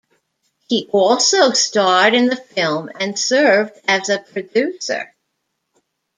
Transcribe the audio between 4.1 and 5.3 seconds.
producer.